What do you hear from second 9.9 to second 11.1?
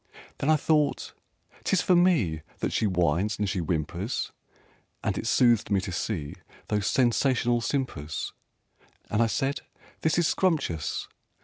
"This is scrumptious!"